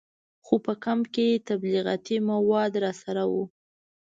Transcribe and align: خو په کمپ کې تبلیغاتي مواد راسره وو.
خو 0.45 0.55
په 0.65 0.73
کمپ 0.83 1.05
کې 1.15 1.27
تبلیغاتي 1.49 2.17
مواد 2.29 2.71
راسره 2.83 3.23
وو. 3.31 3.43